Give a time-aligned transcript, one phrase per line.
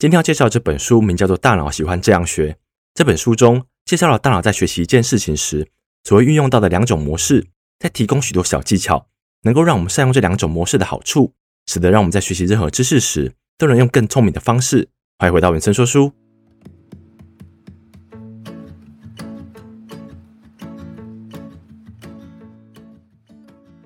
[0.00, 2.52] 今天要介绍这本书，名叫做《大脑喜欢这样学》。
[2.94, 5.68] 这本书中介绍了大脑在学习一件事情时，
[6.04, 7.48] 所会运用到的两种模式，
[7.78, 9.08] 再提供许多小技巧，
[9.42, 11.34] 能够让我们善用这两种模式的好处，
[11.66, 14.88] 使得让我们在学习任何知识时，都能用更聪明的方式。
[15.18, 16.10] 欢迎回到文森说书。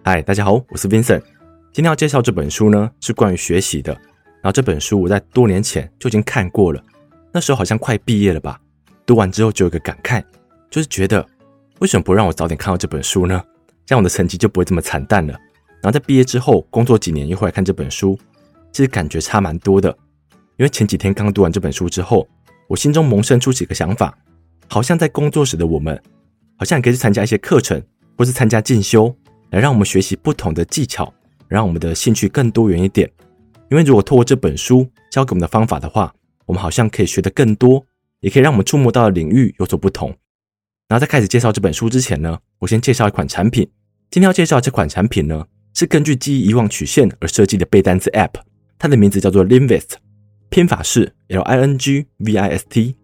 [0.05, 1.25] 嗨，大家好，我是 Vincent。
[1.73, 4.01] 今天要介绍这本书呢，是关于学习的。
[4.45, 6.84] 然后这本书我在多年前就已经看过了，
[7.32, 8.61] 那时候好像快毕业了吧。
[9.07, 10.22] 读完之后就有个感慨，
[10.68, 11.26] 就是觉得
[11.79, 13.43] 为什么不让我早点看到这本书呢？
[13.86, 15.32] 这样我的成绩就不会这么惨淡了。
[15.80, 18.18] 然后在毕业之后工作几年又回来看这本书，
[18.71, 19.88] 其实感觉差蛮多的。
[20.58, 22.29] 因为前几天刚读完这本书之后，
[22.68, 24.14] 我心中萌生出几个想法，
[24.68, 25.99] 好像在工作时的我们，
[26.58, 27.82] 好像也可以去参加一些课程，
[28.18, 29.16] 或是参加进修，
[29.52, 31.11] 来让我们学习不同的技巧，
[31.49, 33.11] 让我们的兴趣更多元一点。
[33.70, 36.14] 因为如果透过这本书教给我们的方法的话，
[36.47, 37.84] 我们好像可以学得更多，
[38.20, 40.08] 也可以让我们触摸到的领域有所不同。
[40.88, 43.69] 然后在开始介绍这本书之前呢，我先介绍一款产品。
[44.11, 48.34] 今天要介绍这款产品呢，是根据记忆遗忘曲线而设计的背单词 App，
[48.78, 49.94] 它的名字叫做 Linvist，
[50.50, 52.94] 拼法是 L I N G V I S T。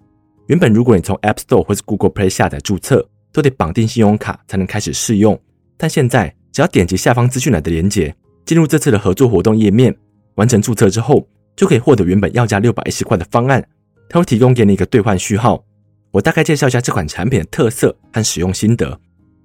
[0.46, 5.40] 原本如果你从 App Store 或是 Google Play 下载注册，都得绑定信用卡才能开始试用。
[5.76, 9.96] 但现在只要点击下方资讯栏的连结，进入这次的合作活动页面。
[10.36, 13.66] 完成注册之后，就可以获得原本要价六百一十块的方案。
[14.08, 15.62] 它会提供给你一个兑换序号。
[16.10, 18.98] 我大概介绍一下这款产品的特色和使用心得。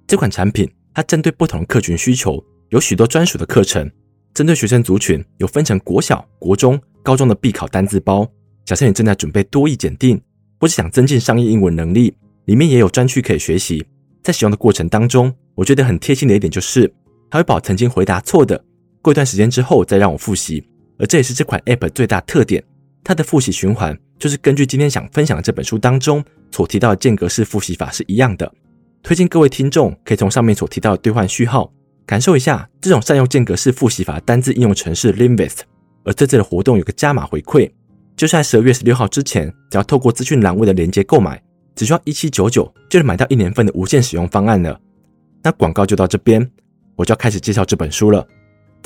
[0.06, 3.88] 这款产品它针对不同的客群需求，有许多专属的课程。
[4.34, 8.26] 针对学生族群，有分成国小、国中、高中的必考单字包。
[8.64, 10.20] 假设你正在准备多益检定，
[10.58, 12.12] 或是想增进商业英文能力，
[12.46, 13.86] 里面也有专区可以学习。
[14.22, 16.92] 在使用的过程当中，我觉得很贴心的一点就是，
[17.30, 18.62] 它会把曾经回答错的，
[19.00, 20.66] 过一段时间之后再让我复习。
[20.98, 22.62] 而这也是这款 App 最大特点，
[23.04, 28.50] 它的复习循环就是根据今天想分享的这本书当中所提到的间隔式复习法是一样的。
[29.02, 31.72] 推荐各位听众可以从上面所提到的兑换序号，
[32.04, 35.60] 感受一下这种善用间隔式复习法的单字应用程式 Linvist。
[36.04, 37.70] 而这次的活动有个加码回馈，
[38.16, 41.40] 就是在十二月十六号之前，只要透过资讯栏位的连接购买，
[41.74, 44.80] 只需要一七九九就能买到一年份的无限使用方案了。
[45.42, 46.48] 那广告就到这边，
[46.96, 48.26] 我就要开始介绍这本书了。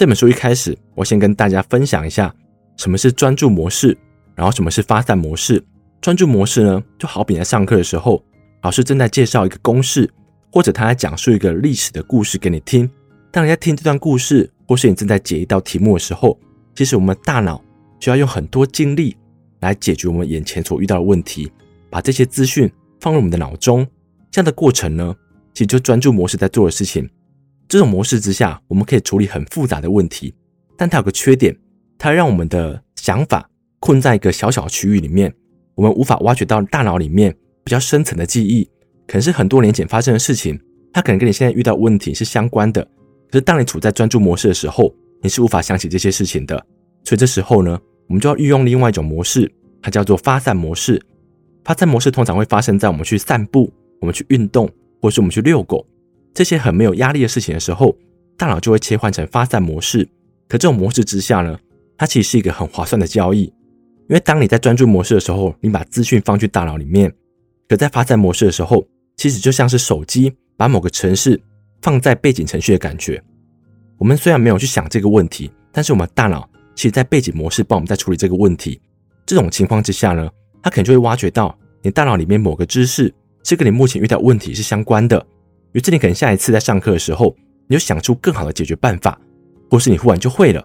[0.00, 2.34] 这本书一开始，我先跟大家分享一下
[2.78, 3.94] 什么是专注模式，
[4.34, 5.62] 然后什么是发散模式。
[6.00, 8.24] 专注模式呢，就好比在上课的时候，
[8.62, 10.10] 老师正在介绍一个公式，
[10.50, 12.90] 或者他在讲述一个历史的故事给你听。
[13.30, 16.40] 当你在听这段故事，或是你正在解一道题目的时候，
[16.74, 17.62] 其实我们大脑
[18.00, 19.14] 需要用很多精力
[19.60, 21.52] 来解决我们眼前所遇到的问题，
[21.90, 23.86] 把这些资讯放入我们的脑中。
[24.30, 25.14] 这样的过程呢，
[25.52, 27.06] 其实就专注模式在做的事情。
[27.70, 30.34] 这种模式之下，我们可以处理很复杂的问题，
[30.76, 31.56] 但它有个缺点，
[31.96, 33.48] 它让我们的想法
[33.78, 35.32] 困在一个小小区域里面，
[35.76, 37.32] 我们无法挖掘到大脑里面
[37.62, 38.68] 比较深层的记忆，
[39.06, 40.60] 可能是很多年前发生的事情，
[40.92, 42.82] 它可能跟你现在遇到问题是相关的。
[43.30, 44.92] 可是当你处在专注模式的时候，
[45.22, 46.56] 你是无法想起这些事情的。
[47.04, 49.48] 所以这时候呢，我们就要运用另外一种模式，
[49.80, 51.00] 它叫做发散模式。
[51.64, 54.68] 发散模式通常会发生在我们去散步、我们去运动，
[55.00, 55.86] 或是我们去遛狗。
[56.32, 57.96] 这些很没有压力的事情的时候，
[58.36, 60.08] 大脑就会切换成发散模式。
[60.48, 61.58] 可这种模式之下呢，
[61.96, 63.42] 它其实是一个很划算的交易，
[64.08, 67.08] 因为当你在专注模式的时候，你把资讯放去大脑里面；
[67.68, 68.86] 可在发散模式的时候，
[69.16, 71.40] 其实就像是手机把某个城市
[71.82, 73.22] 放在背景程序的感觉。
[73.98, 78.80] 我们虽然没有去想这个问题，但是我们大脑其实在背景模式帮我们在处理这个问题。
[79.26, 80.28] 这种情况之下呢，
[80.62, 83.12] 它可能就会挖掘到你大脑里面某个知识
[83.44, 85.24] 是跟你目前遇到问题是相关的。
[85.72, 87.36] 于是你可能下一次在上课的时候，
[87.68, 89.20] 你就想出更好的解决办法，
[89.70, 90.64] 或是你忽然就会了。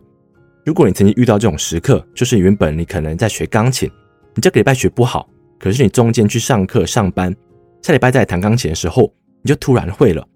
[0.66, 3.89] 如果你曾经遇到这种时刻，就是原本你可能在学钢琴，
[4.33, 5.29] 你这个礼拜学不好，
[5.59, 7.35] 可是你中间去上课上班，
[7.83, 10.27] 下礼拜再来弹钢琴的时候，你就突然会了。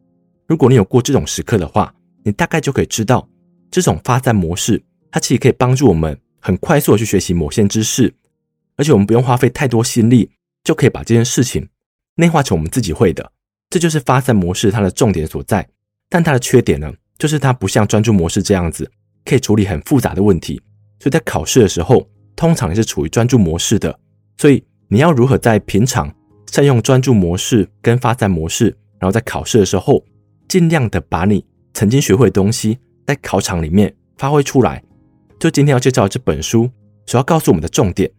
[0.48, 1.92] 如果你有过这种时刻的话，
[2.24, 3.28] 你大概就可以知道，
[3.72, 8.14] 这种发散模式，它其实可以帮助我们很快速的去学习某些知识，
[8.76, 10.30] 而且我们不用花费太多心力，
[10.64, 11.70] 就可以把这件事情
[12.18, 13.32] 内化成我们自己会的。
[13.70, 15.68] 这就是发散模式它的重点所在，
[16.10, 18.90] 但它的缺点呢，就是它不像专注模式这样子
[19.26, 20.62] 可以处理很复杂的问题。
[21.00, 23.98] 所以在考试的时候，通常也是处于专注模式的。
[24.38, 26.14] 所以你要如何在平常
[26.52, 30.04] 善用专注模式跟发散模式，然后在考试的时候，
[30.48, 34.84] 尽量的把你曾经学会的东西在考场里面发挥出来。
[35.40, 36.70] 就今天要介绍这本书，
[37.06, 38.10] 主要告诉我们的重点。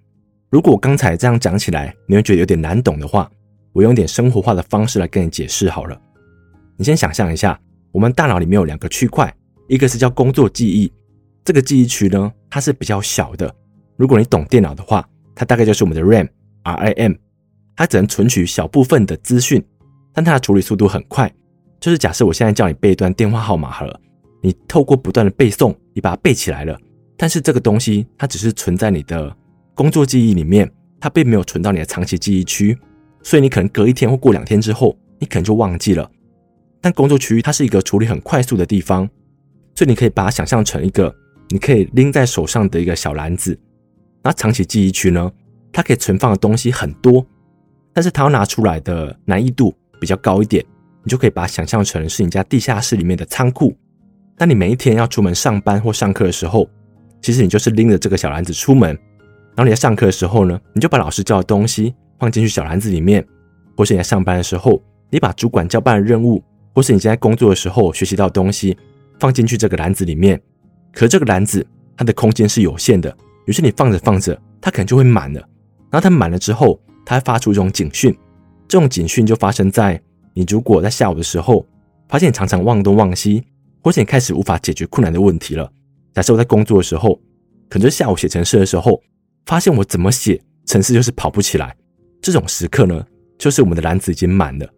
[0.48, 3.30] 如果刚才这样讲起来，你会觉得有点难懂的话，
[3.72, 6.00] 我用点生活化的方式来跟你解释好了。
[6.76, 7.58] 你先想象一下，
[7.92, 9.32] 我们大脑里面有两个区块，
[9.68, 10.92] 一个是叫工作记忆，
[11.44, 13.54] 这个记忆区呢，它是比较小的。
[13.96, 17.16] 如果你懂电脑的话，它大概就是我们的 RAM，RAM，
[17.76, 19.62] 它只能存取小部分的资讯，
[20.12, 21.32] 但它的处理速度很快。
[21.78, 24.00] 就是假设我现在叫你背一段电话号码好了，
[24.42, 26.78] 你透过不断的背诵，你把它背起来了，
[27.16, 29.34] 但是这个东西它只是存在你的
[29.74, 32.76] 工作记忆里面，它并没有存到你的长期记忆区，
[33.22, 36.10] 所以你可能隔一天或过两天之后，你可能就忘记了。
[36.80, 39.08] 但工作区域它是一个处理很快速的地方，
[39.74, 41.14] 所以你可以把它想象成一个
[41.50, 43.58] 你可以拎在手上的一个小篮子。
[44.22, 45.30] 那长期记忆区呢，
[45.72, 47.24] 它可以存放的东西很多，
[47.92, 50.64] 但是它要拿出来的难易度比较高一点。
[51.02, 53.74] 你就可以把它想象成是你家地下室里面的仓库。
[54.36, 56.68] 当你每一天要出门上班或上课的时候，
[57.22, 58.90] 其实你就是拎着这个小篮子出门。
[58.90, 63.20] 然后你在上课的时候呢，你就把老师教的东西放进去小篮子里面；
[63.76, 64.80] 或是你在上班的时候，
[65.10, 66.40] 你把主管交办的任务，
[66.74, 68.76] 或是你现在工作的时候学习到的东西
[69.18, 70.40] 放进去这个篮子里面。
[70.92, 75.40] 可是这个篮子它的空间是有限的，于是你放着放着，它可能就会满了。
[75.90, 78.16] 然后它满了之后，它会发出一种警讯。
[78.68, 80.00] 这种警讯就发生在。
[80.32, 81.66] 你如果在下午的时候
[82.08, 83.42] 发现你常常忘东忘西，
[83.82, 85.68] 或者你开始无法解决困难的问题了。
[86.14, 87.20] 假设我在工作的时候，
[87.68, 89.02] 可能是下午写程式的时候，
[89.44, 91.74] 发现我怎么写程式就是跑不起来。
[92.20, 93.04] 这种时刻呢，
[93.38, 94.68] 就是我们的篮子已经满了。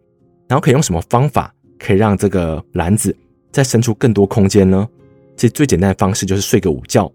[0.47, 3.15] 然后可以用什么方法可以让这个篮子
[3.51, 4.87] 再生出更多空间呢？
[5.35, 7.11] 其实最简单的方式就是睡个午觉。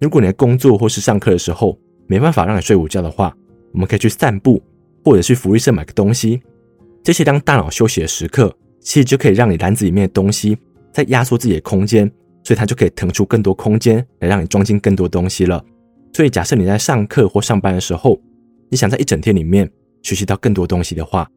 [0.00, 3.34] 如果你在工作或是上课的时候没办法让你睡午觉的话，
[3.72, 4.62] 我们可以去散步，
[5.04, 6.40] 或者去福利社买个东西。
[7.02, 10.58] 这些当大脑休息的时刻，其实就可以让你篮子里面的东西
[10.92, 12.10] 再压缩自己的空间，
[12.44, 15.64] 所以它就可以腾出更多空间来让你装进更多东西了。
[16.12, 18.20] 所以假设你在上课或上班的时候，
[18.68, 19.70] 你想在一整天里面
[20.02, 21.28] 学习到更多东西的话，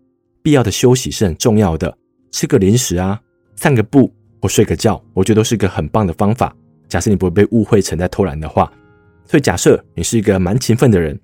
[0.42, 1.96] 必要的休息是很重要的。
[2.32, 3.20] 吃个零食啊，
[3.56, 4.12] 散个步
[4.42, 6.56] 或睡个觉，我觉得都是一个很棒的方法。
[6.88, 8.72] 假设你不会被误会成在偷懒的话，
[9.26, 11.20] 所以假设你是一个蛮勤奋的人，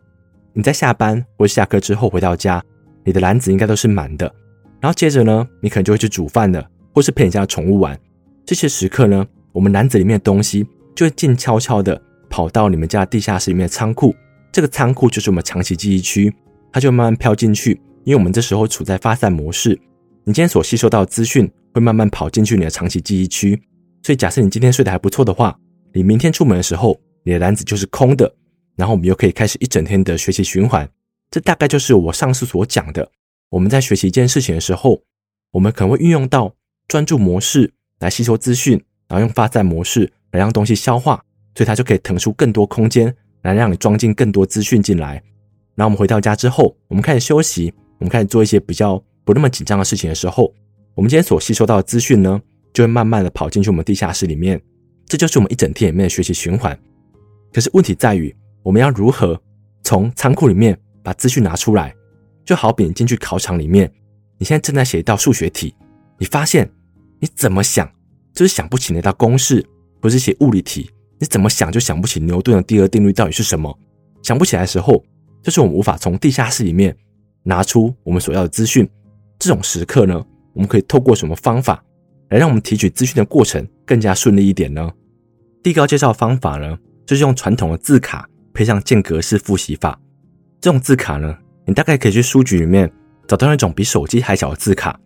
[0.53, 2.63] 你在下班或下课之后回到家。
[3.07, 4.25] 你的篮子应该都是满的，
[4.81, 7.95] 然后接着呢，你可能就会去煮饭了，或是陪你家的宠物玩。
[8.43, 10.65] 这些时刻呢，我们篮子里面的东西
[10.95, 12.01] 就会静悄悄的
[12.31, 14.15] 跑到你们家地下室里面的仓库。
[14.55, 16.33] 这个仓库就是我们长期记忆区，
[16.71, 17.77] 它就慢慢飘进去。
[18.05, 19.77] 因为我们这时候处在发散模式，
[20.23, 23.61] 你今天所吸收到资讯会慢慢跑进去你的长期记忆区。
[24.01, 25.59] 所以假设你今天睡得还不错的话，
[25.91, 28.33] 你明天出门的时候，你的篮子就是空的，
[28.77, 30.89] 然后我们又可以开始一整天的学习循环。
[31.29, 33.11] 这大概就是我上次所讲的，
[33.49, 35.01] 我们在学习一件事情的时候，
[35.51, 36.55] 我们可能会运用到
[36.87, 41.21] 专注模式来吸收资讯，然后用发散模式来让东西消化，
[41.55, 43.13] 所以它就可以腾出更多空间
[43.45, 45.21] 来让你装进更多资讯进来。
[45.75, 50.53] 然后我们回到家之后，我们开始休息，我们开始做一些比较不那么紧张的事情的时候，
[50.93, 52.41] 我们今天所吸收到的资讯呢，
[52.73, 54.59] 就会慢慢的跑进去我们地下室里面。
[55.05, 56.77] 这就是我们一整天里面的学习循环。
[57.53, 59.39] 可是问题在于，我们要如何
[59.83, 61.93] 从仓库里面把资讯拿出来，
[62.43, 63.91] 就好比你进去考场里面，
[64.37, 65.75] 你现在正在写一道数学题，
[66.17, 66.69] 你发现
[67.19, 67.89] 你怎么想
[68.33, 69.65] 就是想不起那道公式，
[70.01, 70.89] 或是写物理题，
[71.19, 73.77] 你怎么想就想不起牛顿的第二定律到底是什么，
[74.21, 75.03] 想不起来的时候，
[75.41, 76.95] 就是我们无法从地下室里面
[77.43, 78.87] 拿出我们所要的资讯。
[79.39, 81.83] 这种时刻呢，我们可以透过什么方法
[82.29, 84.91] 来让我们提取资讯的过程更加顺利一点呢？
[85.61, 89.99] 第一个介绍方法呢，就是用传统的字卡配上间隔式复习法。
[90.61, 92.91] 这种字卡呢，你大概可以去书局里面
[93.27, 94.99] 找到那种比手机还小的字卡。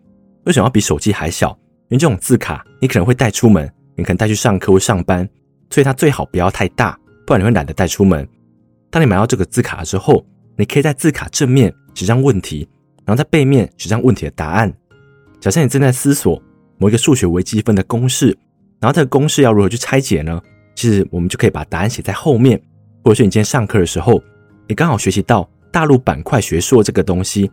[0.46, 1.52] 为什么要比手机还小？
[1.90, 5.28] 因为这种字卡你可能会带出门，你可能带去上课或上班，
[5.70, 8.28] 所以它最好不要太大，不然你会懒得带出门。
[8.90, 10.26] 当你买到这个字卡之后，
[10.58, 12.68] 你可以在字卡正面写上问题，
[13.06, 14.74] 然后在背面写上问题的答案。
[15.40, 16.42] 假设你正在思索
[16.78, 18.28] 某一个数学微积分的公式，
[18.80, 20.42] 然后这个公式要如何去拆解呢？
[20.76, 22.62] 其实我们就可以把答案写在后面，
[23.04, 24.22] 或者是你今天上课的时候。
[24.68, 27.50] 你刚好学习到大陆板块学说这个东西，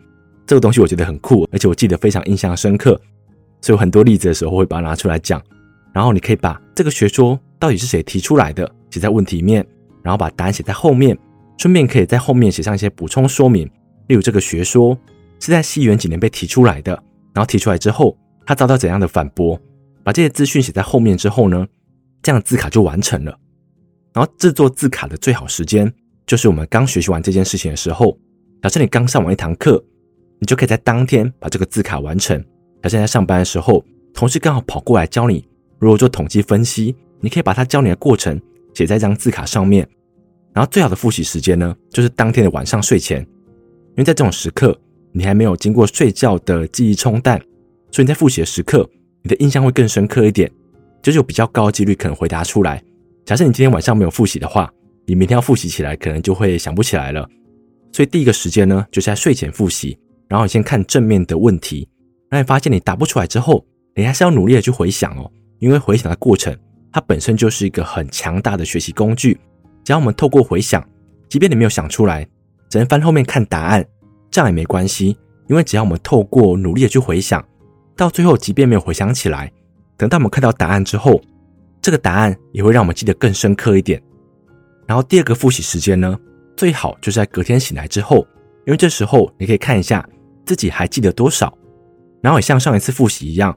[0.46, 2.90] 这个东西我觉得很酷，而且我记得非常印象深刻，
[3.62, 5.42] 所以有很多例子的时候会把它拿出来讲。
[5.94, 9.66] 然后你可以把这个学说到底是谁提出来的写在问题面，
[10.02, 11.16] 然后把答案写在后面，
[11.58, 13.66] 顺便可以在后面写上一些补充说明，
[14.08, 14.96] 例如这个学说
[15.40, 16.92] 是在西元几年被提出来的，
[17.34, 19.60] 然后提出来之后他遭到怎样的反驳，
[20.02, 21.66] 把这些资讯写在后面之后呢，
[22.22, 23.38] 这样字卡就完成了。
[24.12, 25.92] 然后制作字卡的最好时间。
[26.26, 28.18] 就是我们刚学习完这件事情的时候，
[28.60, 29.80] 假设你刚上完一堂课，
[30.40, 32.36] 你就可以在当天把这个字卡完成。
[32.82, 35.46] 假设在上班的时候，同事刚好跑过来教你
[35.78, 38.40] 如何做统计分析，你可以把他教你的过程
[38.74, 39.88] 写在一张字卡上面。
[40.52, 44.78] 然后最好的复习时间呢，就是当天的晚上睡前，因为在这种时刻，
[45.12, 47.38] 你还没有经过睡觉的记忆冲淡，
[47.90, 48.88] 所以你在复习的时刻，
[49.22, 50.50] 你的印象会更深刻一点，
[51.02, 52.82] 就是有比较高的几率可能回答出来。
[53.26, 54.72] 假设你今天晚上没有复习的话，
[55.04, 57.28] 你明天要复习起来，可能就会想不起来了。
[57.92, 61.88] 所以第一个时间呢，就是在睡前复习，然后你先看正面的问题，
[62.30, 66.56] 让你发现你答不出来之后，你还是要努力的去回想哦，因为回想的过程，
[66.96, 69.38] 它本身就是一个很强大的学习工具。
[69.84, 70.82] 只要我们透过回想，
[71.28, 72.26] 即便你没有想出来，
[72.70, 73.86] 只能翻后面看答案，
[74.30, 75.14] 这样也没关系，
[75.46, 77.46] 因为只要我们透过努力的去回想，
[77.94, 79.52] 到最后即便没有回想起来，
[79.98, 81.20] 等到我们看到答案之后，
[81.82, 84.02] 这个答案也会让我们记得更深刻一点。
[84.86, 86.18] 然后第二个复习时间呢，
[86.56, 88.26] 最好就是在隔天醒来之后，
[88.66, 90.02] 因为这时候你可以看一下
[90.46, 91.52] 自己还记得多少，
[92.22, 93.54] 然后也像上一次复习一样，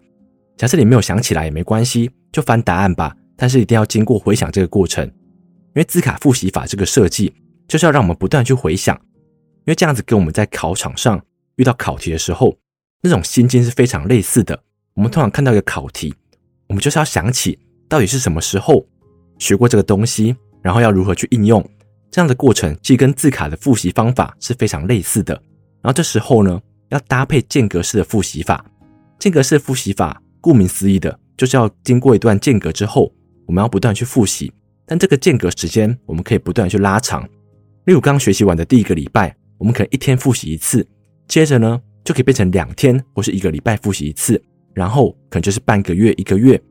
[0.58, 3.15] 假设你没有想起来也没关系，就翻答案吧。
[3.39, 7.34] 但是一定要经过回想这个过程，因为字卡复习法这个设计
[7.69, 11.19] 就是要让我们不断去回想，因为这样子跟我们在考场上
[11.55, 12.53] 遇到考题的时候
[13.01, 14.62] 那种心境是非常类似的。
[14.93, 16.13] 我们通常看到一个考题，
[16.67, 18.86] 我们就是要想起到底是什么时候
[19.38, 21.65] 学过这个东西，然后要如何去应用。
[22.12, 25.34] 这样的过程其实跟字卡的复习方法是非常类似的。
[25.81, 28.65] 然后这时候呢，要搭配间隔式的复习法。
[29.17, 33.13] 间隔式复习法，顾名思义的，就是要经过一段间隔之后，
[33.49, 34.53] 我们要不断去复习。
[34.85, 37.27] 但这个间隔时间，我们可以不断去拉长。
[37.85, 40.87] 例如刚学习完的第一个礼拜，我们可能一天复习一次，
[41.27, 44.39] 接着呢，就可以变成两天或是一个礼拜复习一次，
[44.75, 46.61] 然后可能就是半个月、一个月。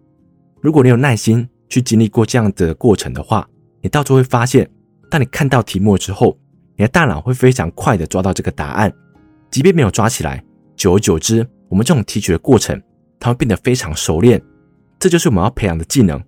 [0.60, 3.44] 如果你有耐心去经历过这样的过程的话，
[3.82, 4.70] 你到时候会发现。
[5.10, 6.38] 当你看到题目之后，
[6.76, 8.92] 你的大脑会非常快的抓到这个答案，
[9.50, 10.44] 即便没有抓起来，
[10.76, 12.78] 久而久之，我们这种提取的过程，
[13.18, 14.40] 它会变得非常熟练。
[14.98, 16.22] 这就是我们要培养的技能，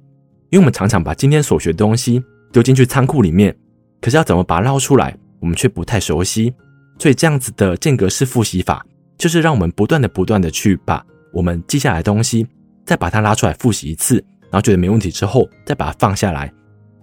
[0.51, 3.57] 因为我们常常把今天所学的东西丢进去仓库里面，
[4.01, 6.53] 可是要怎么把它捞出来，我们却不太熟悉。
[6.99, 8.85] 所以这样子的间隔式复习法，
[9.17, 12.47] 就是让我们不断的、不断的去把我们记下来的东西，
[12.85, 14.17] 再把它拉出来复习一次，
[14.51, 16.53] 然后觉得没问题之后，再把它放下来。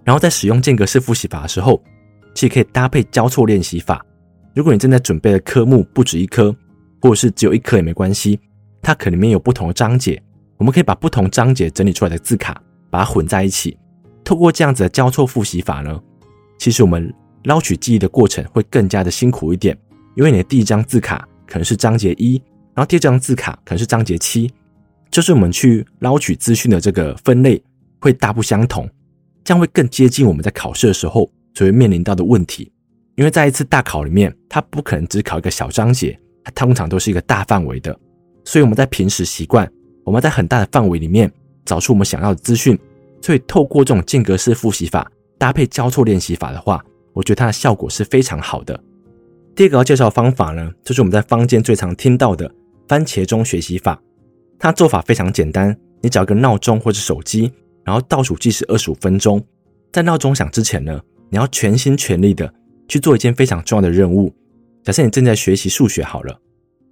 [0.04, 1.82] 然后在使用间隔式复习法的时候，
[2.34, 4.04] 其实可以搭配交错练习法。
[4.54, 6.54] 如果你正在准备的科目不止一科，
[7.00, 8.38] 或者是只有一科也没关系，
[8.82, 10.22] 它可能里面有不同的章节，
[10.58, 12.60] 我们可以把不同章节整理出来的字卡，
[12.90, 13.76] 把它混在一起。
[14.24, 16.00] 透过这样子的交错复习法呢，
[16.58, 17.12] 其实我们
[17.44, 19.76] 捞取记忆的过程会更加的辛苦一点，
[20.16, 22.42] 因为你的第一张字卡可能是章节一，
[22.74, 24.52] 然后第二张字卡可能是章节七，
[25.10, 27.62] 就是我们去捞取资讯的这个分类
[28.00, 28.88] 会大不相同。
[29.44, 31.22] 将会更接近我们在考试的时候
[31.54, 32.70] 所会面临到的问题，
[33.16, 37.98] 因为在一次大考里面，它不可能只考一个小章节，它通常都是一个大范围的。
[38.44, 39.66] 所以我们在平时习惯，
[40.04, 41.32] 我们在很大的范围里面
[41.68, 42.78] 找出我们想要的资讯。
[43.20, 46.82] 所以透过这种间隔式复习法搭配交错练习法的话，
[47.12, 48.80] 我觉得它的效果是非常好的。
[49.54, 52.50] 第二个要介绍方法呢，就是我们在坊间最常听到的
[52.86, 54.00] 番茄钟学习法。
[54.58, 57.52] 它做法非常简单，你找一个闹钟或者手机。
[57.84, 59.42] 然后倒数计时二十五分钟，
[59.90, 62.52] 在闹钟响之前呢，你要全心全力的
[62.86, 64.32] 去做一件非常重要的任务。
[64.84, 66.38] 假设你正在学习数学好了，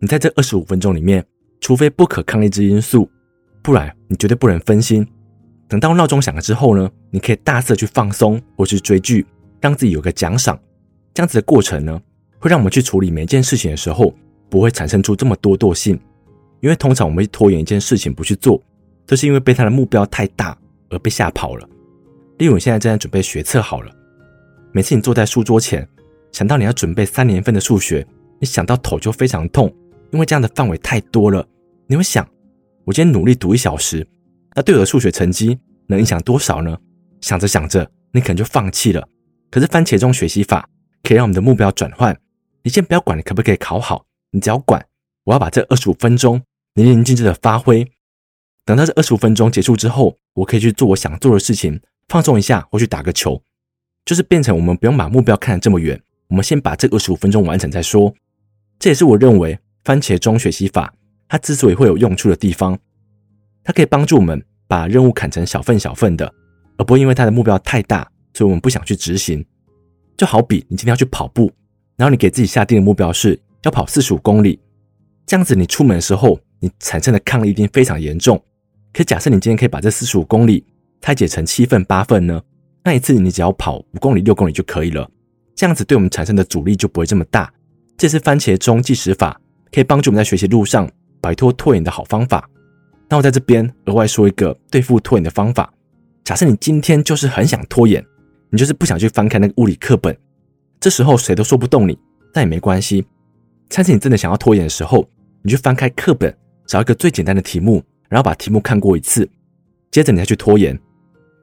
[0.01, 1.23] 你在这二十五分钟里面，
[1.61, 3.09] 除非不可抗力之因素，
[3.67, 5.05] 不然你绝对不能分心。
[5.67, 9.27] 等到闹钟响了之后呢，你可以大肆去放松或是追剧，
[9.61, 10.57] 让自己有个奖赏。
[11.13, 12.01] 这样子的过程呢，
[12.39, 14.15] 会让我们去处理每一件事情的时候，
[14.49, 15.99] 不会产生出这么多惰性。
[16.61, 18.63] 因为通常我们会拖延一件事情不去做，
[19.05, 20.57] 这是因为被他的目标太大。
[20.89, 21.69] 而被吓跑了。
[22.39, 23.91] 例如，你现在正在准备学测好了，
[24.71, 25.85] 每次你坐在书桌前，
[26.31, 28.07] 想到你要准备三年份的数学，
[28.39, 29.67] 你想到头就非常痛，
[30.13, 31.45] 因为这样的范围太多了。
[31.89, 32.25] 你会想，
[32.87, 34.07] 我今天努力读一小时，
[34.55, 36.79] 那对我的数学成绩能影响多少呢？
[37.21, 39.09] 想着想着，你可能就放弃了。
[39.51, 40.69] 可是番茄钟学习法
[41.03, 42.17] 可以让我们的目标转换。
[42.63, 44.87] 你先不要管你可不可以考好，你只要管
[45.25, 46.41] 我要把这二十五分钟
[46.75, 47.85] 淋漓尽致的发挥。
[48.65, 53.43] 等到这二十五分钟结束之后，我可以去做我想做的事情，放松一下，或去打个球，
[54.05, 58.15] 就是变成我们不用把目标看得这么远，我们先把这二十五分钟完成再说。
[58.79, 60.95] 这也是我认为番茄钟学习法
[61.29, 62.79] 它之所以会有用处的地方，
[63.65, 66.33] 它可以帮助我们把任务砍成小份小份的，
[66.77, 69.45] 而不会因为它的目标太大，所以我们不想去执行。
[70.17, 71.53] 就好比你今天要去跑步，
[71.97, 74.59] 然后你给自己下定的目标是要跑四十五公里，
[75.27, 78.43] 这样子你出门的时候，你产生的抗力一定非常严重。
[78.93, 80.65] 可假设你今天可以把这四十五公里
[81.03, 82.43] 拆解成七份八份呢？
[82.83, 85.11] 那一次你只要跑五公里六公里就可以了。
[85.55, 87.53] 这样子对我们产生的阻力就不会这么大。
[87.99, 89.39] 这是番茄钟计时法，
[89.73, 90.89] 可以帮助我们在学习路上
[91.27, 92.49] 摆脱拖延的好方法。
[93.09, 95.73] 那我在这边额外说一个对付拖延的方法。
[96.23, 98.05] 假设你今天就是很想拖延，
[98.49, 100.17] 你就是不想去翻开那个物理课本，
[100.79, 101.99] 这时候谁都说不动你，
[102.33, 103.05] 但也没关系。
[103.71, 105.05] 下次你真的想要拖延的时候，
[105.43, 106.33] 你就翻开课本，
[106.65, 107.83] 找一个最简单的题目。
[108.09, 109.29] 然后把题目看过一次，
[109.91, 110.79] 接着你再去拖延。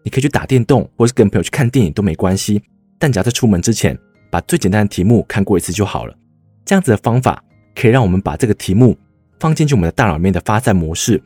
[0.02, 2.64] 你可以去打电动，或是跟朋友去看电影都没关系。
[2.98, 4.00] 但只要在出门之前，
[4.32, 6.16] 把最简单的题目看过一次就好了。
[6.64, 7.44] 这样子的方法
[7.76, 8.98] 可以让我们把这个题目
[9.44, 11.22] 放进去我们的大脑里面的发散模式。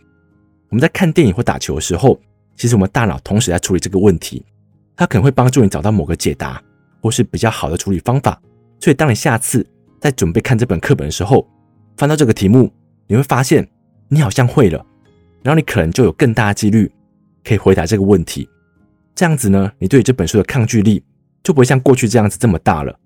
[0.70, 2.20] 我们在看电影或打球的时候，
[2.56, 4.44] 其实我们大脑同时在处理这个问题，
[4.96, 6.60] 它可能会帮助你找到某个解答，
[7.00, 8.42] 或是比较好的处理方法。
[8.80, 9.64] 所以，当你下次
[10.02, 11.48] 在准备看这本课本的时候，
[11.96, 12.74] 翻到这个题目，
[13.06, 13.70] 你会发现
[14.08, 14.84] 你好像会了，
[15.44, 16.92] 然后你可能就有更大的几率
[17.44, 18.50] 可以回答这个问题。
[19.14, 21.04] 这样子呢，你对这本书的抗拒力
[21.44, 23.00] 就不会像过去这样子这么大了。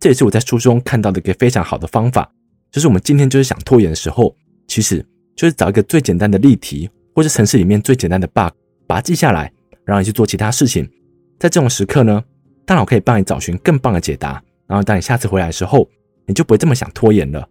[0.00, 2.28] 这也是我在书中看到的一个非常好的方法，
[2.72, 4.34] 就是我们今天就是想拖延的时候，
[4.68, 8.52] 其实就是找一个最简单的例题，或是程式里面最简单的 bug，
[8.86, 9.52] 把它记下来，
[9.84, 10.88] 然后你去做其他事情。
[11.38, 12.22] 在这种时刻呢，
[12.64, 14.42] 大脑可以帮你找寻更棒的解答。
[14.66, 15.88] 然后当你下次回来的时候，
[16.26, 17.48] 你就不会这么想拖延了。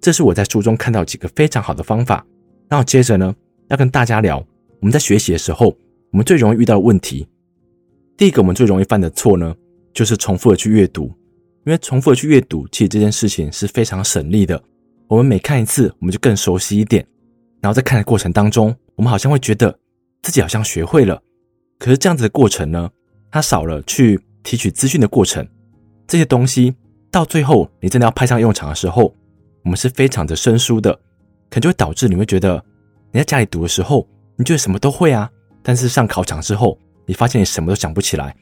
[0.00, 2.24] 这是我在书中看到几个非常好的方法。
[2.68, 3.34] 然后接着呢，
[3.68, 4.38] 要跟大家聊
[4.80, 5.76] 我们在学习的时候，
[6.10, 7.28] 我们最容易遇到的问题。
[8.16, 9.54] 第一个，我们最容易犯的错呢，
[9.92, 11.12] 就是重复的去阅读。
[11.66, 14.62] 因为重复的去阅读，其实这件事情是非常省力的。
[15.08, 17.06] 我们每看一次，我们就更熟悉一点。
[17.60, 19.76] 然后在看的过程当中，我们好像会觉得
[20.22, 21.20] 自己好像学会了。
[21.78, 22.90] 可是这样子的过程呢，
[23.30, 25.46] 它少了去提取资讯的过程。
[26.06, 26.74] 这些东西
[27.10, 29.14] 到最后你真的要派上用场的时候，
[29.64, 30.92] 我们是非常的生疏的，
[31.50, 32.62] 可能就会导致你会觉得
[33.12, 35.30] 你在家里读的时候，你觉得什么都会啊，
[35.62, 38.34] 但是上考场之后，你发现你什么都想不起来，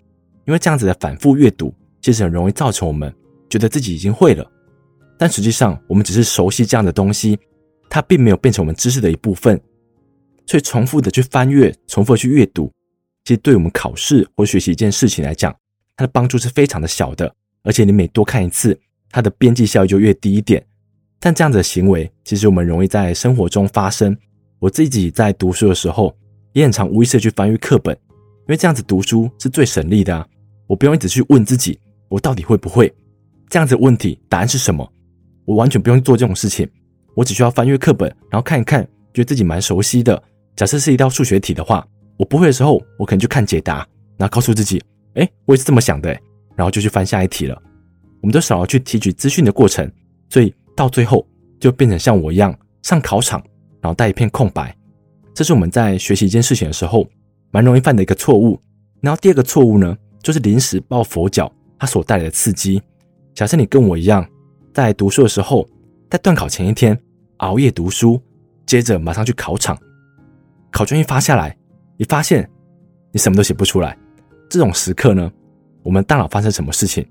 [0.47, 3.14] 因为这样子的反复阅读，其实很容易造成我们
[3.49, 4.47] 觉得自己已经会了，
[5.16, 7.38] 但实际上我们只是熟悉这样的东西，
[7.88, 9.61] 它并没有变成我们知识的一部分。
[10.47, 12.71] 所以重复的去翻阅，重复的去阅读，
[13.25, 15.54] 其实对我们考试或学习一件事情来讲，
[15.97, 17.35] 它的帮助是非常的小的。
[17.62, 18.78] 而且你每多看一次，
[19.11, 20.62] 它的边际效益就越低一点。
[21.18, 24.14] 但这样子的行为，其实我们容易在生活中发生。
[24.59, 26.14] 我自己在读书的时候，
[26.52, 27.97] 也很常无意识的去翻阅课本。
[28.04, 30.26] 因为这样子读书是最省力的啊！
[30.66, 31.78] 我不用一直去问自己，
[32.11, 32.92] 我到底会不会？
[33.49, 34.87] 这样子的问题答案是什么？
[35.44, 36.68] 我完全不用做这种事情，
[37.14, 40.20] 我只需要翻阅课本，然后看一看，觉得自己蛮熟悉的。
[40.57, 44.83] 假设是一道数学题的话，我不会的时候，我可能就看解答，然后告诉自己，
[45.14, 46.11] 诶，我也是这么想的，
[46.57, 47.61] 然后就去翻下一题了。
[48.20, 49.90] 我们都少了去提取资讯的过程，
[50.30, 51.26] 所以到最后
[51.61, 53.42] 就变成像我一样上考场，
[53.80, 54.74] 然后带一片空白。
[55.35, 57.07] 这是我们在学习一件事情的时候，
[57.50, 58.59] 蛮容易犯的一个错误。
[59.00, 62.80] 然后第二个错误呢，就是临时抱佛脚，它所带来的刺激。
[63.35, 64.26] 假设你跟我一样，
[64.74, 65.66] 在读书的时候，
[66.10, 66.98] 在段考前一天
[67.37, 68.20] 熬夜读书，
[68.66, 69.78] 接着马上去考场，
[70.72, 71.56] 考卷一发下来，
[71.96, 72.50] 你发现
[73.12, 73.96] 你什么都写不出来。
[74.50, 75.30] 这种时刻呢，
[75.84, 77.04] 我们大脑发生什么事情？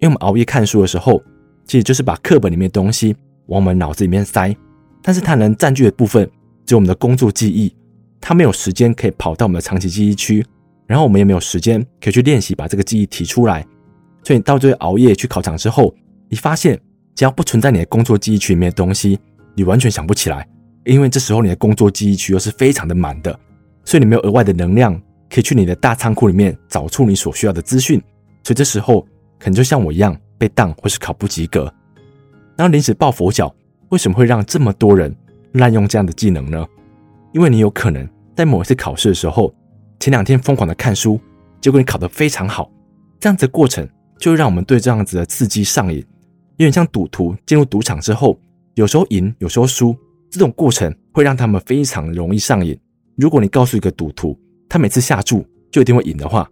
[0.00, 1.22] 因为我们熬夜看书的时候，
[1.64, 3.14] 其实就是把课本里面的东西
[3.46, 4.52] 往我们脑子里面塞，
[5.00, 6.28] 但是它能占据的部分
[6.66, 7.72] 只有我们的工作记忆。
[8.20, 10.44] 它没有时间可以跑到我们的长期记忆区，
[10.88, 13.64] 然后我们也没有时间可以去练习把这个记忆提出来。
[14.24, 15.94] 所以你到最后熬夜去考场之后，
[16.32, 16.80] 你发现
[17.14, 19.20] 只要不存在你的工作记忆区里面的东西，
[19.54, 20.48] 你完全想不起来，
[20.86, 23.38] 因为这时候你的工作记忆区又是非常的满的，
[23.84, 28.00] 所以你没有额外的能量可以去你的大仓库里面找出你所需要的资讯。
[28.42, 29.02] 所以这时候
[29.38, 31.64] 可能就像我一样被当或是考不及格。
[32.56, 33.54] 然后临时抱佛脚，
[33.90, 35.14] 为什么会让这么多人
[35.52, 36.66] 滥用这样的技能呢？
[37.34, 39.54] 因为你有可能在某一次考试的时候，
[40.00, 41.20] 前两天疯狂的看书，
[41.60, 42.72] 结果你考得非常好，
[43.20, 43.86] 这样子的过程
[44.18, 46.02] 就会让我们对这样子的刺激上瘾，
[46.62, 48.38] 有点像赌徒进入赌场之后，
[48.74, 49.96] 有时候赢，有时候输，
[50.30, 52.78] 这种过程会让他们非常容易上瘾。
[53.16, 56.48] 如果你告诉一个赌徒，他每次下注就一定会赢的话，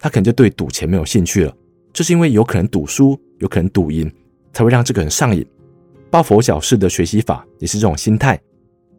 [0.00, 1.56] 他可能就对赌钱没有兴趣了，
[1.92, 4.10] 就是因为有可能赌输，有可能赌赢，
[4.52, 5.46] 才会让这个人上瘾。
[6.10, 8.38] 抱佛脚式的学习法也是这种心态。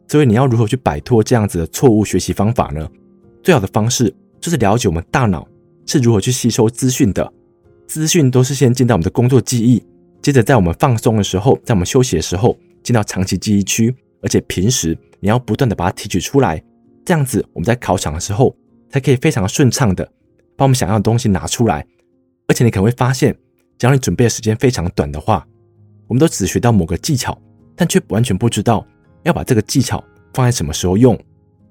[0.08, 2.88] 所以你要如何去摆脱这样子的错误学习方法呢？
[3.42, 5.46] 最好的方式就是了解我们大脑
[5.86, 7.32] 是如何去吸收资讯的。
[7.86, 9.82] 资讯都是先进到我们的工作记忆，
[10.24, 16.64] 接着在我们放松的时候，在我们休息的时候进到长期记忆区，而且平时你要不断的把它提取出来，
[17.04, 18.56] 这样子我们在考场的时候
[18.88, 20.02] 才可以非常顺畅的
[20.56, 21.86] 把我们想要的东西拿出来。
[22.48, 23.36] 而且你可能会发现，
[23.76, 25.46] 只要你准备的时间非常短的话，
[26.06, 27.38] 我们都只学到某个技巧，
[27.76, 28.82] 但却完全不知道。
[29.24, 31.18] 要把这个技巧放在什么时候用？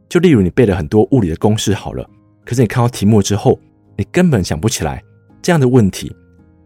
[0.07, 2.07] 就例如你背了很多物理的公式好了，
[2.45, 3.59] 可是你看到题目之后，
[3.97, 5.03] 你根本想不起来
[5.41, 6.15] 这样的问题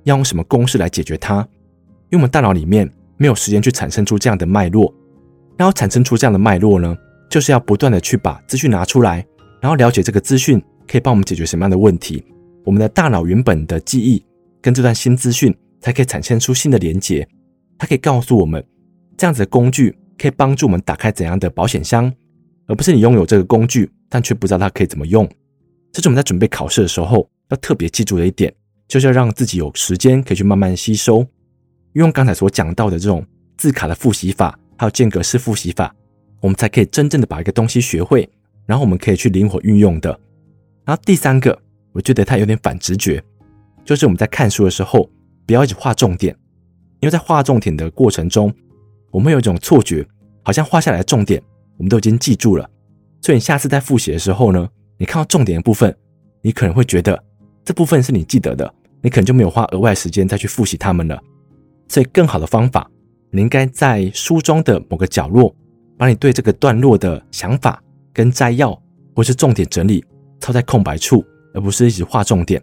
[0.03, 1.47] 要用什么公式来解决它，
[2.09, 4.93] 因为我们大脑里面没有时间去产生出这样的脉络。
[5.57, 6.95] 然后产生出这样的脉络呢，
[7.29, 9.25] 就是要不断的去把资讯拿出来，
[9.61, 12.23] 然后了解这个资讯可以帮我们解决什么样的问题。
[12.63, 14.23] 我们的大脑原本的记忆
[14.61, 17.27] 跟这段新资讯才可以产生出新的连结，
[17.77, 18.63] 它可以告诉我们
[19.17, 19.97] 这样子的工具。
[20.19, 22.11] 可以帮助我们打开怎样的保险箱，
[22.65, 25.29] 而不是你拥有这个工具，但却不知道它可以怎么用。
[25.91, 28.51] 这是我们在准备考试的时候要特别记住的一点。
[28.87, 31.23] 就是要让自己有时间可以去慢慢吸收。
[31.97, 33.25] 用刚才所讲到的这种
[33.57, 35.93] 字卡的复习法，还有间隔式复习法，
[36.41, 38.29] 我们才可以真正的把一个东西学会，
[38.65, 40.09] 然后我们可以去灵活运用的。
[40.85, 41.57] 然后第三个，
[41.91, 43.23] 我觉得它有点反直觉，
[43.83, 45.09] 就是我们在看书的时候，
[45.45, 46.35] 不要一直画重点，
[46.99, 48.53] 因为在画重点的过程中，
[49.11, 50.07] 我们会有一种错觉，
[50.43, 51.41] 好像画下来的重点
[51.77, 52.69] 我们都已经记住了，
[53.21, 55.95] 所以你下次在复习的时候呢，你看到重点的部分，
[56.43, 57.21] 你可能会觉得
[57.65, 61.19] 这部分是你记得的，你可能就没有花额外时间再去复习它们了。
[61.87, 62.89] 所以更好的方法，
[63.31, 65.53] 你应该在书中的某个角落，
[65.97, 67.81] 把你对这个段落的想法
[68.13, 68.79] 跟摘要
[69.15, 70.03] 或是重点整理
[70.39, 71.23] 抄在空白处，
[71.53, 72.61] 而不是一直画重点。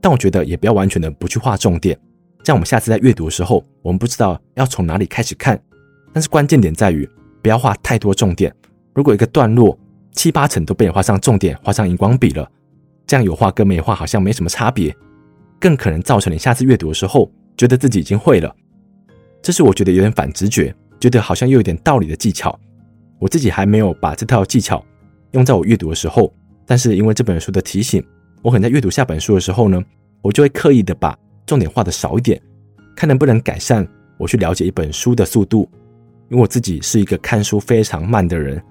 [0.00, 1.98] 但我觉得也不要完全的不去画重点，
[2.44, 5.60] 这样我们下次在阅读的时候，我们不知道要从哪里开始看。
[6.12, 7.08] 但是关键点在于
[7.42, 8.54] 不要画太多重点。
[8.94, 9.78] 如果一个段落
[10.12, 12.50] 七八成都被你画上重点，画上荧光笔了，
[13.06, 14.94] 这样有画跟没画好像没什么差别，
[15.60, 18.54] 更可能造成你下次阅读的时候觉得自己已经会了。
[19.42, 22.58] 这是我觉得有点反直觉，觉得好像又有点道理的技巧。
[23.18, 24.82] 我自己还没有把这套技巧
[25.32, 26.32] 用在我阅读的时候，
[26.64, 28.02] 但是因为这本书的提醒，
[28.42, 29.84] 我可能在阅读下本书的时候呢，
[30.22, 32.40] 我就会刻意的把重点画的少一点，
[32.94, 35.68] 看能不能改善我去了解一本书的速度。
[36.30, 38.62] 因为我自己是一个看书非常慢的人，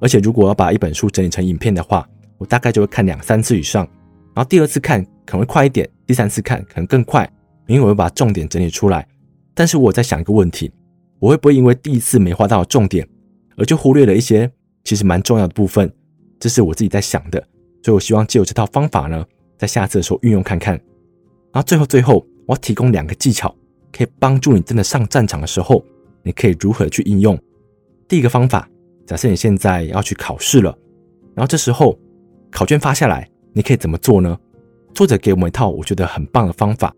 [0.00, 3.86] 而且如果要把一本书整理成影片的话，我大概就会看两三次以上，
[4.34, 7.30] 然后第二次看可能会快一点，第三次看可能更快，
[7.72, 9.08] 因为我会把重点整理出来。
[9.54, 10.70] 但是我在想一个问题，
[11.18, 13.06] 我会不会因为第一次没画到重点，
[13.56, 14.50] 而就忽略了一些
[14.84, 15.90] 其实蛮重要的部分？
[16.38, 17.38] 这是我自己在想的，
[17.82, 19.24] 所以我希望借由这套方法呢，
[19.58, 20.74] 在下次的时候运用看看。
[21.52, 23.54] 然后最后最后，我要提供两个技巧，
[23.92, 25.84] 可以帮助你真的上战场的时候，
[26.22, 27.38] 你可以如何去应用。
[28.08, 28.68] 第一个方法，
[29.06, 30.76] 假设你现在要去考试了，
[31.34, 31.98] 然后这时候
[32.50, 34.38] 考卷发下来，你可以怎么做呢？
[34.94, 36.94] 作者给我们一套我觉得很棒的方法。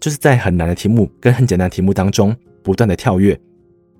[0.00, 3.38] 就是在很难的题目跟很简单的题目当中不断的跳跃。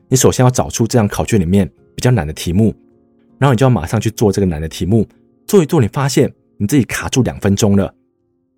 [0.09, 2.75] 你首先要找出这张考卷里面比较难的题目，
[3.39, 5.07] 然后你就要马上去做这个难的题目，
[5.47, 7.95] 做一做，你发现你自己卡住两分钟了。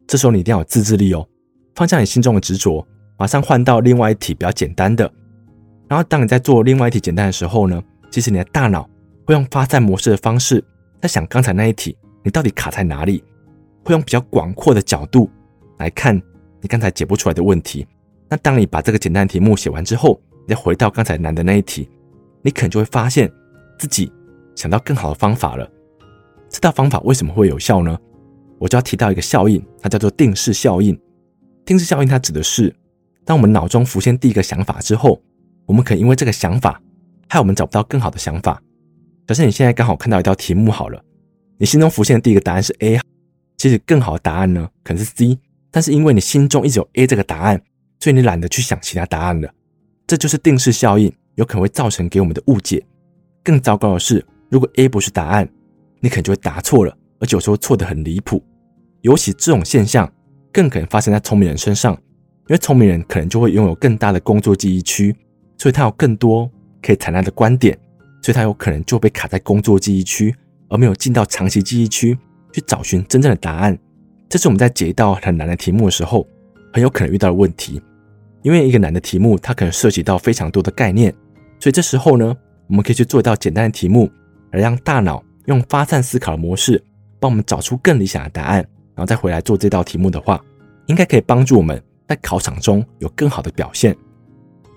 [0.07, 1.27] 这时候你一定要有自制力哦，
[1.75, 2.87] 放下你心中的执着，
[3.19, 5.11] 马上换到另外一题比较简单的。
[5.89, 8.89] 然后当你在做另外一题简单的时候呢，其实你的大脑
[9.27, 10.65] 会用发散模式的方式
[11.01, 13.23] 在想刚才那一题你到底卡在哪里，
[13.85, 15.29] 会用比较广阔的角度
[15.79, 16.21] 来看。
[16.63, 17.87] 你刚才解不出来的问题，
[18.29, 21.89] 那当你把这个简单题目写完之后，你再回到刚才难的那一题，
[22.41, 23.31] 你可能就会发现
[23.79, 24.11] 自己
[24.55, 25.69] 想到更好的方法了。
[26.49, 27.99] 这套方法为什么会有效呢？
[28.59, 30.97] 我就要提到一个效应，它叫做定式效应。
[31.65, 32.73] 定式效应它指的是，
[33.25, 35.21] 当我们脑中浮现第一个想法之后，
[35.67, 36.81] 我们可能因为这个想法，
[37.29, 38.63] 害我们找不到更好的想法。
[39.27, 41.03] 假设你现在刚好看到一道题目好了，
[41.59, 43.01] 你心中浮现的第一个答案是 A，
[43.57, 45.39] 其实更好的答案呢，可能是 C。
[45.73, 47.61] 但是因为你心中一直有 A 这个答案，
[47.99, 49.53] 所以你懒得去想其他答案了。
[50.07, 52.85] 这就是定式效应，有可能会造成给我们的误解。
[53.43, 55.49] 更糟糕的是，如果 A 不是答案，
[55.99, 58.41] 你可能就会答错了，而且有时候错得很离谱。
[59.01, 60.09] 尤其这种现象
[60.53, 65.17] 更可能发生在聪明人身上，因为聪明人可能就会拥有更大的工作记忆区，
[65.57, 66.49] 所以他有更多
[66.83, 67.77] 可以采纳的观点，
[68.21, 70.35] 所以他有可能就被卡在工作记忆区，
[70.69, 72.17] 而没有进到长期记忆区
[72.53, 73.77] 去找寻真正的答案。
[74.33, 76.27] 这是我们在解一道很难的题目的时候，
[76.73, 77.79] 很有可能遇到的问题。
[78.41, 81.15] 因为一个难的题目，它可能涉及到非常多的概念，
[81.61, 82.35] 所以这时候呢，
[82.67, 84.11] 我们可以去做一道简单的题目，
[84.53, 86.83] 来让大脑用发散思考的模式，
[87.21, 90.43] 帮我们找出更理想的答案，然后再回来做这道题目的话，
[90.87, 93.95] 应该可以帮助我们在考场中有更好的表现。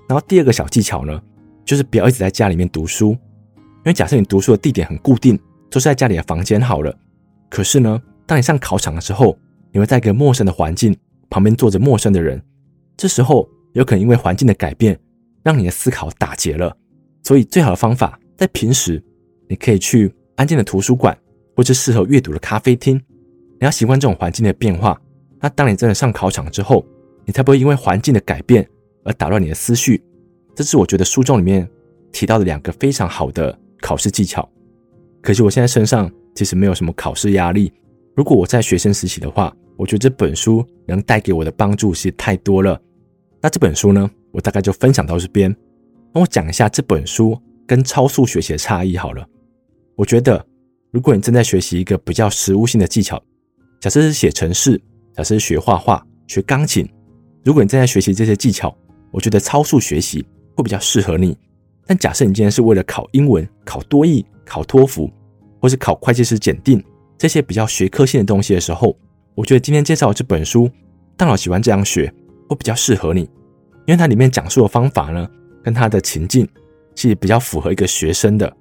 [0.09, 1.21] 然后第二个小技巧呢，
[1.63, 5.39] 就是不要一直在家里面读书，因为假设你读书的地点很固定，
[5.69, 6.93] 都是在家里的房间好了，
[7.49, 9.37] 可是呢，当你上考场的时候，
[9.75, 10.95] 你会在一个陌生的环境
[11.29, 12.41] 旁边坐着陌生的人，
[12.95, 14.97] 这时候有可能因为环境的改变，
[15.43, 16.73] 让你的思考打结了。
[17.23, 19.03] 所以最好的方法，在平时
[19.49, 21.17] 你可以去安静的图书馆，
[21.57, 22.95] 或是适合阅读的咖啡厅。
[23.59, 24.97] 你要习惯这种环境的变化。
[25.41, 26.85] 那当你真的上考场之后，
[27.25, 28.65] 你才不会因为环境的改变
[29.03, 30.01] 而打乱你的思绪。
[30.55, 31.69] 这是我觉得书中里面
[32.13, 34.49] 提到的两个非常好的考试技巧。
[35.21, 37.73] 可惜我现在身上其实没有什么考试压力。
[38.15, 42.79] 如果我在学生时期的话，我觉得这本书能带给我的帮助是太多了。
[43.41, 45.55] 那这本书呢，我大概就分享到这边。
[46.13, 49.27] 那我讲一下这本书跟超速学习的差异好了。
[49.95, 50.43] 我觉得，
[50.91, 53.21] 如果你正在学习一个比较实务性的技巧，
[53.79, 54.77] 假设是写程式，
[55.13, 56.87] 假设是学画画、学钢琴，
[57.43, 58.75] 如果你正在学习这些技巧，
[59.11, 61.37] 我觉得超速学习会比较适合你。
[61.85, 65.11] 但假设你今天是为了考英文、考多益、考托福，
[65.61, 66.83] 或是考会计师检定。
[67.17, 68.97] 这些比较学科性的东西的时候，
[69.35, 70.69] 我觉得今天介绍的这本书
[71.17, 72.11] 大脑喜欢这样学，
[72.47, 73.21] 会比较适合你，
[73.85, 75.27] 因为它里面讲述的方法呢，
[75.61, 76.47] 跟它的情境
[76.95, 78.51] 是比较符合一个学生的。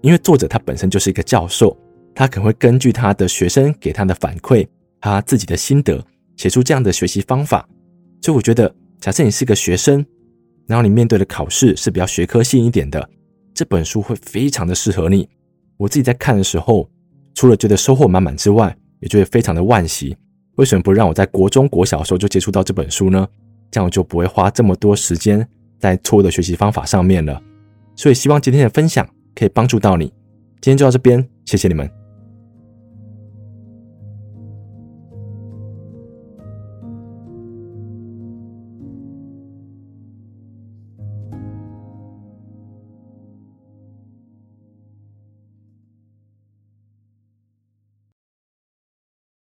[0.00, 1.76] 因为作者他本身就是一个教授，
[2.14, 4.66] 他可能会根据他的学生给他的反馈，
[5.00, 6.02] 他自己的心得，
[6.36, 7.68] 写出这样的学习方法。
[8.22, 10.04] 所以我觉得，假设你是个学生，
[10.66, 13.06] 然后你面对的考试是比较学科性一点的，
[13.52, 15.28] 这本书会非常的适合你。
[15.76, 16.88] 我自己在看的时候，
[17.34, 20.16] 除了觉得收获满满之外，也觉得非常的惋惜。
[20.56, 23.26] 为什么不让我在国中、国小的时候就接触到这本书呢？
[23.70, 25.46] 这样我就不会花这么多时间
[25.78, 27.40] 在错误的学习方法上面了。
[27.94, 30.06] 所以希望今天的分享可以帮助到你。
[30.60, 31.97] 今天就到这边，谢谢你们。